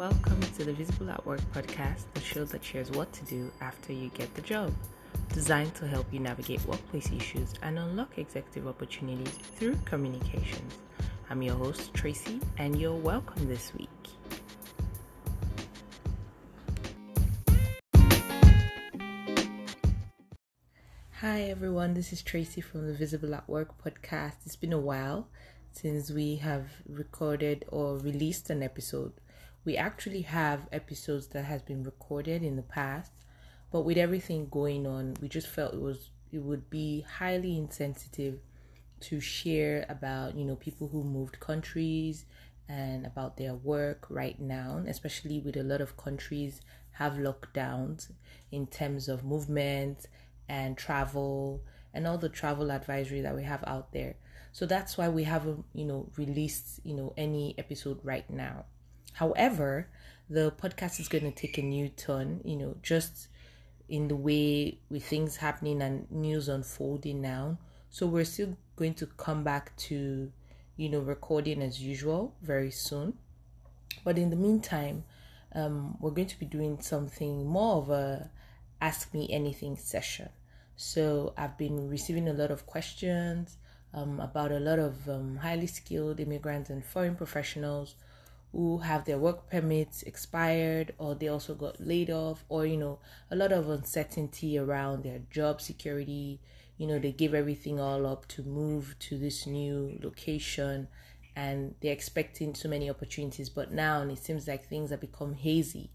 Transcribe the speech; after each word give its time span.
Welcome 0.00 0.40
to 0.56 0.64
the 0.64 0.72
Visible 0.72 1.10
at 1.10 1.26
Work 1.26 1.42
podcast, 1.52 2.04
the 2.14 2.22
show 2.22 2.46
that 2.46 2.64
shares 2.64 2.90
what 2.90 3.12
to 3.12 3.24
do 3.26 3.52
after 3.60 3.92
you 3.92 4.08
get 4.14 4.34
the 4.34 4.40
job. 4.40 4.72
Designed 5.34 5.74
to 5.74 5.86
help 5.86 6.10
you 6.10 6.20
navigate 6.20 6.64
workplace 6.64 7.12
issues 7.12 7.52
and 7.60 7.78
unlock 7.78 8.16
executive 8.16 8.66
opportunities 8.66 9.34
through 9.56 9.76
communications. 9.84 10.78
I'm 11.28 11.42
your 11.42 11.54
host, 11.54 11.92
Tracy, 11.92 12.40
and 12.56 12.80
you're 12.80 12.94
welcome 12.94 13.46
this 13.46 13.74
week. 13.74 13.90
Hi, 21.18 21.42
everyone. 21.42 21.92
This 21.92 22.14
is 22.14 22.22
Tracy 22.22 22.62
from 22.62 22.86
the 22.86 22.94
Visible 22.94 23.34
at 23.34 23.46
Work 23.46 23.74
podcast. 23.84 24.36
It's 24.46 24.56
been 24.56 24.72
a 24.72 24.80
while 24.80 25.28
since 25.72 26.10
we 26.10 26.36
have 26.36 26.70
recorded 26.88 27.66
or 27.68 27.98
released 27.98 28.48
an 28.48 28.62
episode 28.62 29.12
we 29.64 29.76
actually 29.76 30.22
have 30.22 30.68
episodes 30.72 31.28
that 31.28 31.44
has 31.44 31.62
been 31.62 31.82
recorded 31.82 32.42
in 32.42 32.56
the 32.56 32.62
past 32.62 33.12
but 33.70 33.82
with 33.82 33.96
everything 33.96 34.48
going 34.50 34.86
on 34.86 35.14
we 35.20 35.28
just 35.28 35.48
felt 35.48 35.74
it 35.74 35.80
was 35.80 36.10
it 36.32 36.38
would 36.38 36.68
be 36.70 37.04
highly 37.18 37.56
insensitive 37.56 38.40
to 39.00 39.20
share 39.20 39.86
about 39.88 40.34
you 40.36 40.44
know 40.44 40.56
people 40.56 40.88
who 40.88 41.02
moved 41.02 41.40
countries 41.40 42.24
and 42.68 43.04
about 43.04 43.36
their 43.36 43.54
work 43.54 44.06
right 44.08 44.38
now 44.40 44.82
especially 44.86 45.40
with 45.40 45.56
a 45.56 45.62
lot 45.62 45.80
of 45.80 45.96
countries 45.96 46.60
have 46.92 47.14
lockdowns 47.14 48.10
in 48.52 48.66
terms 48.66 49.08
of 49.08 49.24
movement 49.24 50.06
and 50.48 50.76
travel 50.76 51.62
and 51.94 52.06
all 52.06 52.18
the 52.18 52.28
travel 52.28 52.70
advisory 52.70 53.20
that 53.22 53.34
we 53.34 53.42
have 53.42 53.64
out 53.66 53.92
there. 53.92 54.16
So 54.52 54.66
that's 54.66 54.98
why 54.98 55.08
we 55.08 55.24
haven't 55.24 55.64
you 55.72 55.84
know 55.84 56.08
released 56.16 56.80
you 56.84 56.94
know 56.94 57.14
any 57.16 57.54
episode 57.56 58.00
right 58.02 58.28
now 58.28 58.64
However, 59.12 59.88
the 60.28 60.52
podcast 60.52 61.00
is 61.00 61.08
going 61.08 61.24
to 61.24 61.32
take 61.32 61.58
a 61.58 61.62
new 61.62 61.88
turn, 61.88 62.40
you 62.44 62.56
know, 62.56 62.76
just 62.82 63.28
in 63.88 64.08
the 64.08 64.16
way 64.16 64.78
with 64.88 65.04
things 65.04 65.36
happening 65.36 65.82
and 65.82 66.10
news 66.10 66.48
unfolding 66.48 67.20
now. 67.20 67.58
So 67.90 68.06
we're 68.06 68.24
still 68.24 68.56
going 68.76 68.94
to 68.94 69.06
come 69.06 69.42
back 69.42 69.76
to, 69.88 70.30
you 70.76 70.88
know, 70.88 71.00
recording 71.00 71.60
as 71.60 71.82
usual 71.82 72.34
very 72.42 72.70
soon. 72.70 73.14
But 74.04 74.16
in 74.16 74.30
the 74.30 74.36
meantime, 74.36 75.04
um, 75.54 75.96
we're 76.00 76.12
going 76.12 76.28
to 76.28 76.38
be 76.38 76.46
doing 76.46 76.80
something 76.80 77.44
more 77.44 77.78
of 77.78 77.90
a 77.90 78.30
ask 78.80 79.12
me 79.12 79.28
anything 79.30 79.76
session. 79.76 80.28
So 80.76 81.34
I've 81.36 81.58
been 81.58 81.88
receiving 81.90 82.28
a 82.28 82.32
lot 82.32 82.50
of 82.50 82.64
questions 82.66 83.58
um, 83.92 84.20
about 84.20 84.52
a 84.52 84.60
lot 84.60 84.78
of 84.78 85.08
um, 85.08 85.36
highly 85.36 85.66
skilled 85.66 86.20
immigrants 86.20 86.70
and 86.70 86.84
foreign 86.84 87.16
professionals 87.16 87.96
who 88.52 88.78
have 88.78 89.04
their 89.04 89.18
work 89.18 89.48
permits 89.48 90.02
expired 90.02 90.92
or 90.98 91.14
they 91.14 91.28
also 91.28 91.54
got 91.54 91.80
laid 91.80 92.10
off 92.10 92.44
or 92.48 92.66
you 92.66 92.76
know 92.76 92.98
a 93.30 93.36
lot 93.36 93.52
of 93.52 93.68
uncertainty 93.68 94.58
around 94.58 95.04
their 95.04 95.20
job 95.30 95.60
security. 95.60 96.40
You 96.76 96.86
know 96.86 96.98
they 96.98 97.12
give 97.12 97.34
everything 97.34 97.78
all 97.78 98.06
up 98.06 98.26
to 98.28 98.42
move 98.42 98.96
to 99.00 99.18
this 99.18 99.46
new 99.46 99.98
location 100.02 100.88
and 101.36 101.74
they're 101.80 101.92
expecting 101.92 102.54
so 102.54 102.68
many 102.68 102.90
opportunities. 102.90 103.48
But 103.48 103.72
now 103.72 104.02
it 104.02 104.18
seems 104.18 104.48
like 104.48 104.66
things 104.66 104.90
have 104.90 105.00
become 105.00 105.34
hazy. 105.34 105.90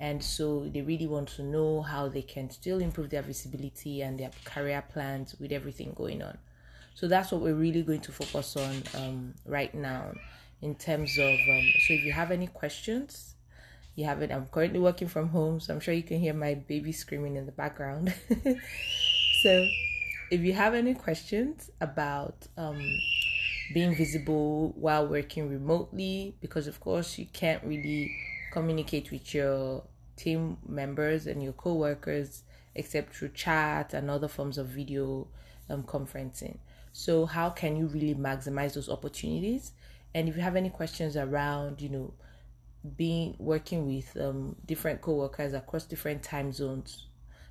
And 0.00 0.22
so 0.22 0.68
they 0.72 0.82
really 0.82 1.08
want 1.08 1.28
to 1.30 1.42
know 1.42 1.82
how 1.82 2.08
they 2.08 2.22
can 2.22 2.50
still 2.50 2.78
improve 2.78 3.10
their 3.10 3.22
visibility 3.22 4.00
and 4.02 4.20
their 4.20 4.30
career 4.44 4.84
plans 4.88 5.34
with 5.40 5.50
everything 5.50 5.92
going 5.96 6.22
on. 6.22 6.38
So 6.94 7.08
that's 7.08 7.32
what 7.32 7.40
we're 7.40 7.54
really 7.54 7.82
going 7.82 8.00
to 8.02 8.12
focus 8.12 8.56
on 8.56 8.82
um, 8.94 9.34
right 9.44 9.74
now 9.74 10.12
in 10.60 10.74
terms 10.74 11.18
of 11.18 11.34
um, 11.34 11.66
so 11.86 11.94
if 11.94 12.04
you 12.04 12.12
have 12.12 12.30
any 12.30 12.46
questions 12.46 13.34
you 13.94 14.04
have 14.04 14.22
it. 14.22 14.30
I'm 14.30 14.46
currently 14.46 14.78
working 14.78 15.08
from 15.08 15.28
home 15.30 15.58
so 15.58 15.74
i'm 15.74 15.80
sure 15.80 15.92
you 15.92 16.04
can 16.04 16.20
hear 16.20 16.32
my 16.32 16.54
baby 16.54 16.92
screaming 16.92 17.36
in 17.36 17.46
the 17.46 17.52
background. 17.52 18.14
So 19.42 19.68
if 20.32 20.40
you 20.40 20.52
have 20.54 20.74
any 20.74 20.94
questions 20.94 21.70
about 21.80 22.34
um, 22.56 22.82
being 23.72 23.94
visible 23.94 24.72
while 24.76 25.06
working 25.06 25.48
remotely 25.48 26.34
because 26.40 26.66
of 26.66 26.80
course 26.80 27.18
you 27.18 27.26
can't 27.32 27.62
really 27.62 28.16
communicate 28.52 29.12
with 29.12 29.32
your 29.32 29.84
team 30.16 30.58
members 30.66 31.28
and 31.28 31.40
your 31.40 31.52
co-workers 31.52 32.42
except 32.74 33.14
through 33.14 33.28
chat 33.28 33.94
and 33.94 34.10
other 34.10 34.26
forms 34.26 34.58
of 34.58 34.66
video 34.66 35.28
um, 35.70 35.84
conferencing. 35.84 36.58
So 36.92 37.24
how 37.24 37.50
can 37.50 37.76
you 37.76 37.86
really 37.86 38.16
maximize 38.16 38.74
those 38.74 38.88
opportunities 38.88 39.70
and 40.14 40.28
if 40.28 40.36
you 40.36 40.42
have 40.42 40.56
any 40.56 40.70
questions 40.70 41.16
around, 41.16 41.80
you 41.80 41.88
know, 41.88 42.14
being 42.96 43.34
working 43.38 43.86
with 43.86 44.16
um, 44.20 44.56
different 44.66 45.00
co-workers 45.00 45.52
across 45.52 45.84
different 45.84 46.22
time 46.22 46.52
zones, 46.52 47.06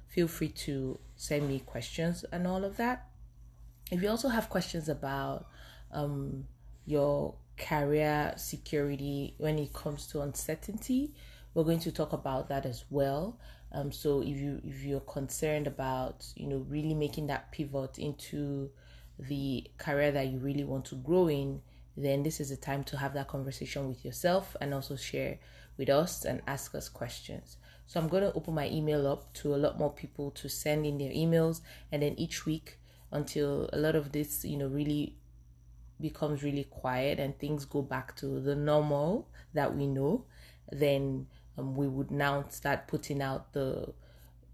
feel 0.07 0.27
free 0.27 0.49
to 0.49 0.99
send 1.15 1.47
me 1.47 1.59
questions 1.59 2.25
and 2.31 2.47
all 2.47 2.63
of 2.63 2.77
that. 2.77 3.07
If 3.91 4.01
you 4.01 4.09
also 4.09 4.29
have 4.29 4.49
questions 4.49 4.89
about 4.89 5.47
um, 5.91 6.45
your 6.85 7.35
career 7.57 8.33
security 8.37 9.35
when 9.37 9.57
it 9.59 9.73
comes 9.73 10.07
to 10.07 10.21
uncertainty, 10.21 11.13
we're 11.53 11.63
going 11.63 11.79
to 11.79 11.91
talk 11.91 12.13
about 12.13 12.49
that 12.49 12.65
as 12.65 12.85
well. 12.89 13.39
Um, 13.71 13.91
so 13.91 14.21
if 14.21 14.37
you 14.37 14.61
if 14.63 14.83
you're 14.83 15.01
concerned 15.01 15.67
about 15.67 16.25
you 16.35 16.47
know 16.47 16.65
really 16.69 16.93
making 16.93 17.27
that 17.27 17.51
pivot 17.51 17.97
into 17.97 18.69
the 19.19 19.65
career 19.77 20.11
that 20.11 20.27
you 20.27 20.39
really 20.39 20.63
want 20.63 20.85
to 20.85 20.95
grow 20.95 21.27
in, 21.27 21.61
then 21.97 22.23
this 22.23 22.39
is 22.39 22.49
the 22.49 22.57
time 22.57 22.83
to 22.85 22.97
have 22.97 23.13
that 23.15 23.27
conversation 23.27 23.89
with 23.89 24.05
yourself 24.05 24.55
and 24.61 24.73
also 24.73 24.95
share 24.95 25.39
with 25.77 25.89
us 25.89 26.25
and 26.25 26.41
ask 26.47 26.75
us 26.75 26.87
questions. 26.87 27.57
So 27.87 27.99
I'm 27.99 28.07
going 28.07 28.23
to 28.23 28.33
open 28.33 28.53
my 28.53 28.69
email 28.69 29.07
up 29.07 29.33
to 29.35 29.55
a 29.55 29.57
lot 29.57 29.79
more 29.79 29.91
people 29.91 30.31
to 30.31 30.47
send 30.47 30.85
in 30.85 30.97
their 30.97 31.11
emails 31.11 31.61
and 31.91 32.03
then 32.03 32.13
each 32.17 32.45
week 32.45 32.77
until 33.11 33.69
a 33.73 33.77
lot 33.77 33.95
of 33.95 34.11
this, 34.11 34.45
you 34.45 34.57
know, 34.57 34.67
really 34.67 35.15
becomes 35.99 36.43
really 36.43 36.65
quiet 36.65 37.19
and 37.19 37.37
things 37.39 37.65
go 37.65 37.81
back 37.81 38.15
to 38.17 38.39
the 38.39 38.55
normal 38.55 39.27
that 39.53 39.75
we 39.75 39.87
know, 39.87 40.25
then 40.71 41.27
um, 41.57 41.75
we 41.75 41.87
would 41.87 42.11
now 42.11 42.45
start 42.49 42.87
putting 42.87 43.21
out 43.21 43.53
the 43.53 43.91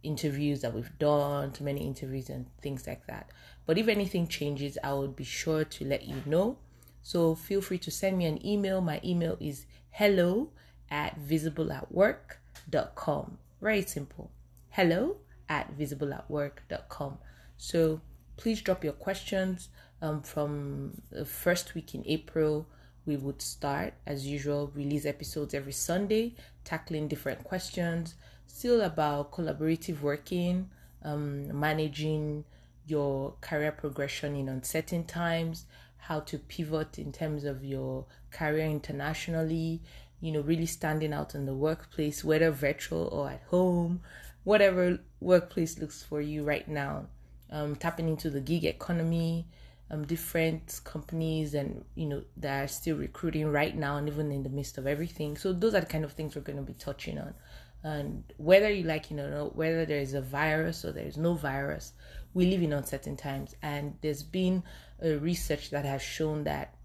interviews 0.03 0.61
that 0.61 0.73
we've 0.73 0.97
done, 0.99 1.51
too 1.51 1.63
many 1.63 1.85
interviews 1.85 2.29
and 2.29 2.45
things 2.61 2.85
like 2.87 3.05
that. 3.07 3.29
But 3.65 3.77
if 3.77 3.87
anything 3.87 4.27
changes, 4.27 4.77
I 4.83 4.93
would 4.93 5.15
be 5.15 5.23
sure 5.23 5.63
to 5.63 5.85
let 5.85 6.05
you 6.05 6.21
know. 6.25 6.57
So 7.03 7.35
feel 7.35 7.61
free 7.61 7.77
to 7.79 7.91
send 7.91 8.17
me 8.17 8.25
an 8.25 8.45
email. 8.45 8.81
My 8.81 8.99
email 9.03 9.37
is 9.39 9.65
hello 9.91 10.49
at 10.89 11.19
visibleatwork.com. 11.19 13.37
Very 13.61 13.83
simple. 13.83 14.31
Hello 14.69 15.17
at 15.49 15.77
visibleatwork.com. 15.77 17.17
So 17.57 18.01
please 18.37 18.61
drop 18.61 18.83
your 18.83 18.93
questions 18.93 19.69
um, 20.01 20.21
from 20.21 21.01
the 21.11 21.25
first 21.25 21.75
week 21.75 21.93
in 21.93 22.03
April. 22.07 22.65
We 23.05 23.17
would 23.17 23.41
start, 23.41 23.93
as 24.07 24.25
usual, 24.25 24.71
release 24.73 25.05
episodes 25.05 25.53
every 25.53 25.73
Sunday, 25.73 26.35
tackling 26.63 27.09
different 27.09 27.43
questions, 27.43 28.15
still 28.47 28.81
about 28.81 29.31
collaborative 29.31 30.01
working, 30.01 30.69
um, 31.03 31.59
managing 31.59 32.45
your 32.85 33.33
career 33.41 33.71
progression 33.71 34.35
in 34.35 34.49
uncertain 34.49 35.03
times, 35.03 35.65
how 36.07 36.19
to 36.19 36.37
pivot 36.37 36.99
in 36.99 37.11
terms 37.11 37.45
of 37.45 37.63
your 37.63 38.05
career 38.31 38.65
internationally, 38.65 39.81
you 40.19 40.31
know, 40.31 40.41
really 40.41 40.65
standing 40.65 41.13
out 41.13 41.33
in 41.33 41.45
the 41.45 41.53
workplace, 41.53 42.23
whether 42.23 42.51
virtual 42.51 43.07
or 43.07 43.29
at 43.29 43.41
home, 43.47 44.01
whatever 44.43 44.99
workplace 45.21 45.79
looks 45.79 46.03
for 46.03 46.19
you 46.19 46.43
right 46.43 46.67
now. 46.67 47.05
Um, 47.49 47.75
tapping 47.75 48.09
into 48.09 48.29
the 48.29 48.41
gig 48.41 48.65
economy, 48.65 49.47
um, 49.91 50.05
different 50.05 50.81
companies, 50.83 51.53
and 51.53 51.85
you 51.95 52.07
know, 52.07 52.23
that 52.37 52.63
are 52.63 52.67
still 52.67 52.97
recruiting 52.97 53.47
right 53.51 53.75
now, 53.75 53.97
and 53.97 54.07
even 54.07 54.31
in 54.31 54.43
the 54.43 54.49
midst 54.49 54.77
of 54.77 54.87
everything. 54.87 55.37
So, 55.37 55.53
those 55.53 55.75
are 55.75 55.81
the 55.81 55.85
kind 55.85 56.03
of 56.03 56.13
things 56.13 56.35
we're 56.35 56.41
going 56.41 56.57
to 56.57 56.63
be 56.63 56.73
touching 56.73 57.19
on. 57.19 57.35
And 57.83 58.23
whether 58.37 58.71
you 58.71 58.83
like 58.83 59.11
it 59.11 59.19
or 59.19 59.29
not, 59.29 59.55
whether 59.55 59.85
there 59.85 59.99
is 59.99 60.13
a 60.13 60.21
virus 60.21 60.85
or 60.85 60.91
there 60.91 61.05
is 61.05 61.17
no 61.17 61.33
virus, 61.33 61.93
we 62.33 62.45
live 62.45 62.63
in 62.63 62.73
uncertain 62.73 63.17
times. 63.17 63.55
And 63.61 63.95
there's 64.01 64.23
been 64.23 64.63
a 65.01 65.15
research 65.17 65.69
that 65.71 65.85
has 65.85 66.01
shown 66.01 66.45
that 66.45 66.75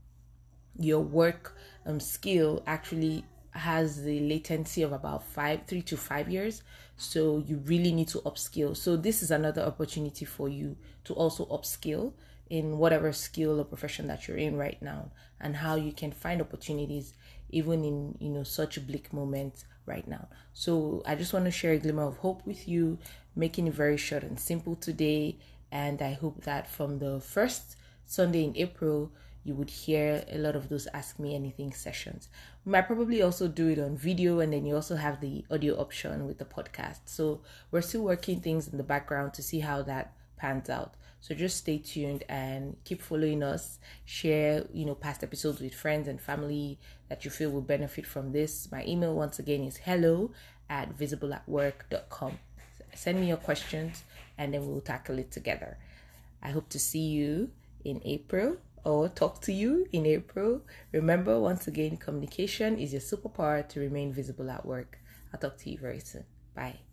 your 0.79 1.01
work 1.01 1.57
um, 1.87 2.01
skill 2.01 2.63
actually 2.67 3.25
has 3.53 4.03
the 4.03 4.21
latency 4.21 4.83
of 4.83 4.93
about 4.93 5.25
five, 5.25 5.61
three 5.67 5.83
to 5.83 5.97
five 5.97 6.29
years. 6.29 6.63
So 6.97 7.43
you 7.47 7.59
really 7.59 7.93
need 7.93 8.09
to 8.09 8.19
upskill. 8.21 8.77
So 8.77 8.97
this 8.97 9.23
is 9.23 9.31
another 9.31 9.63
opportunity 9.63 10.25
for 10.25 10.49
you 10.49 10.77
to 11.05 11.15
also 11.15 11.47
upskill 11.47 12.13
in 12.51 12.79
whatever 12.79 13.13
skill 13.13 13.61
or 13.61 13.65
profession 13.65 14.07
that 14.09 14.27
you're 14.27 14.37
in 14.37 14.57
right 14.57 14.81
now, 14.81 15.11
and 15.41 15.57
how 15.57 15.77
you 15.77 15.93
can 15.93 16.13
find 16.13 16.41
opportunities 16.41 17.15
even 17.51 17.85
in 17.85 18.15
you 18.21 18.29
know 18.29 18.43
such 18.43 18.85
bleak 18.87 19.13
moments 19.13 19.65
right 19.87 20.07
now. 20.07 20.29
So 20.53 21.03
I 21.07 21.15
just 21.15 21.33
want 21.33 21.47
to 21.47 21.51
share 21.51 21.73
a 21.73 21.79
glimmer 21.79 22.05
of 22.05 22.19
hope 22.19 22.47
with 22.47 22.69
you, 22.69 22.99
making 23.35 23.67
it 23.67 23.75
very 23.75 23.97
short 23.97 24.23
and 24.23 24.39
simple 24.39 24.77
today. 24.77 25.39
And 25.73 26.01
I 26.01 26.13
hope 26.13 26.45
that 26.45 26.71
from 26.71 26.99
the 26.99 27.21
first 27.21 27.77
Sunday 28.05 28.45
in 28.45 28.57
April, 28.57 29.11
you 29.45 29.55
would 29.55 29.71
hear 29.71 30.25
a 30.31 30.39
lot 30.39 30.57
of 30.57 30.69
those 30.69 30.87
ask 30.93 31.19
me 31.19 31.35
anything 31.35 31.73
sessions. 31.73 32.29
We 32.65 32.73
might 32.73 32.87
probably 32.87 33.23
also 33.23 33.49
do 33.49 33.69
it 33.69 33.79
on 33.79 33.97
video 33.97 34.41
and 34.41 34.53
then 34.53 34.67
you 34.67 34.75
also 34.75 34.97
have 34.97 35.21
the 35.21 35.45
audio 35.51 35.79
option 35.81 36.27
with 36.27 36.39
the 36.39 36.45
podcast. 36.45 37.01
So 37.07 37.41
we're 37.71 37.81
still 37.81 38.03
working 38.03 38.41
things 38.41 38.69
in 38.69 38.77
the 38.77 38.85
background 38.85 39.35
to 39.35 39.43
see 39.43 39.61
how 39.61 39.83
that 39.83 40.13
pans 40.39 40.71
out. 40.71 40.95
So 41.21 41.35
just 41.35 41.57
stay 41.57 41.79
tuned 41.79 42.25
and 42.29 42.77
keep 42.85 43.03
following 43.03 43.43
us. 43.43 43.79
Share, 44.05 44.65
you 44.73 44.85
know, 44.85 44.95
past 44.95 45.23
episodes 45.23 45.61
with 45.61 45.75
friends 45.75 46.09
and 46.09 46.21
family 46.21 46.79
that 47.09 47.25
you 47.25 47.31
feel 47.31 47.51
will 47.51 47.61
benefit 47.61 48.07
from 48.07 48.33
this. 48.33 48.71
My 48.71 48.85
email 48.87 49.15
once 49.15 49.39
again 49.39 49.65
is 49.65 49.77
hello 49.77 50.31
at 50.71 50.97
visibleatwork.com. 50.97 52.39
Send 52.95 53.21
me 53.21 53.29
your 53.29 53.37
questions 53.37 54.05
and 54.37 54.55
then 54.55 54.67
we'll 54.67 54.81
tackle 54.81 55.19
it 55.19 55.31
together. 55.31 55.77
I 56.43 56.51
hope 56.51 56.69
to 56.71 56.79
see 56.79 57.09
you 57.09 57.51
in 57.85 58.01
April 58.05 58.57
or 58.85 59.09
talk 59.09 59.41
to 59.43 59.53
you 59.53 59.87
in 59.93 60.07
April. 60.07 60.63
Remember, 60.93 61.39
once 61.41 61.67
again, 61.67 61.97
communication 61.97 62.79
is 62.79 62.93
your 62.93 63.03
superpower 63.03 63.69
to 63.69 63.81
remain 63.81 64.13
visible 64.13 64.51
at 64.51 64.65
work. 64.65 64.99
I'll 65.33 65.41
talk 65.41 65.59
to 65.59 65.71
you 65.71 65.79
very 65.79 66.01
soon. 66.01 66.25
Bye. 66.55 66.88